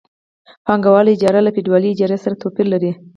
[0.65, 2.91] پانګوالي اجاره له فیوډالي اجارې سره توپیر لري